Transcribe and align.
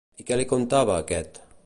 I 0.21 0.23
què 0.29 0.37
li 0.39 0.47
contava, 0.53 0.97
aquest? 1.05 1.39